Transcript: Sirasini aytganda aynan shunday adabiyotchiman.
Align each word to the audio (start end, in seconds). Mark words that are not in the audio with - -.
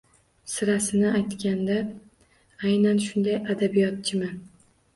Sirasini 0.53 1.11
aytganda 1.19 1.77
aynan 2.71 3.05
shunday 3.07 3.39
adabiyotchiman. 3.57 4.45